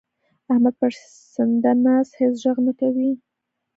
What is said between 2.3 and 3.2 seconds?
ږغ نه کوي.